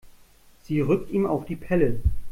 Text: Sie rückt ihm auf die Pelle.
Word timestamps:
Sie 0.63 0.81
rückt 0.81 1.11
ihm 1.11 1.27
auf 1.27 1.45
die 1.45 1.55
Pelle. 1.55 1.99